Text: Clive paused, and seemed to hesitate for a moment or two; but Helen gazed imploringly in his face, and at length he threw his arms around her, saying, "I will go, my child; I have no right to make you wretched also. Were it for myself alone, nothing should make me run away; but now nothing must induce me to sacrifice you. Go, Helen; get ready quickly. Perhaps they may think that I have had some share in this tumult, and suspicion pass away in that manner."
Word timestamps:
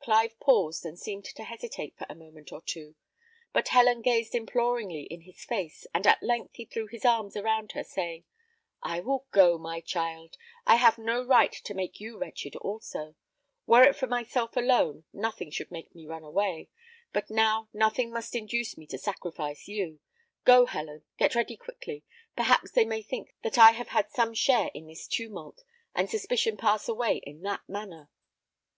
Clive 0.00 0.40
paused, 0.40 0.86
and 0.86 0.98
seemed 0.98 1.26
to 1.26 1.44
hesitate 1.44 1.94
for 1.98 2.06
a 2.08 2.14
moment 2.14 2.52
or 2.52 2.62
two; 2.62 2.96
but 3.52 3.68
Helen 3.68 4.00
gazed 4.00 4.34
imploringly 4.34 5.02
in 5.02 5.20
his 5.20 5.44
face, 5.44 5.86
and 5.92 6.06
at 6.06 6.22
length 6.22 6.52
he 6.54 6.64
threw 6.64 6.86
his 6.86 7.04
arms 7.04 7.36
around 7.36 7.72
her, 7.72 7.84
saying, 7.84 8.24
"I 8.82 9.00
will 9.00 9.26
go, 9.30 9.58
my 9.58 9.82
child; 9.82 10.38
I 10.64 10.76
have 10.76 10.96
no 10.96 11.22
right 11.22 11.52
to 11.52 11.74
make 11.74 12.00
you 12.00 12.16
wretched 12.16 12.56
also. 12.56 13.14
Were 13.66 13.82
it 13.84 13.94
for 13.94 14.06
myself 14.06 14.56
alone, 14.56 15.04
nothing 15.12 15.50
should 15.50 15.70
make 15.70 15.94
me 15.94 16.06
run 16.06 16.22
away; 16.24 16.70
but 17.12 17.28
now 17.28 17.68
nothing 17.74 18.10
must 18.10 18.34
induce 18.34 18.78
me 18.78 18.86
to 18.86 18.96
sacrifice 18.96 19.68
you. 19.68 20.00
Go, 20.46 20.64
Helen; 20.64 21.04
get 21.18 21.34
ready 21.34 21.58
quickly. 21.58 22.04
Perhaps 22.34 22.70
they 22.70 22.86
may 22.86 23.02
think 23.02 23.34
that 23.42 23.58
I 23.58 23.72
have 23.72 23.88
had 23.88 24.10
some 24.10 24.32
share 24.32 24.70
in 24.72 24.86
this 24.86 25.06
tumult, 25.06 25.62
and 25.94 26.08
suspicion 26.08 26.56
pass 26.56 26.88
away 26.88 27.18
in 27.24 27.42
that 27.42 27.68
manner." 27.68 28.08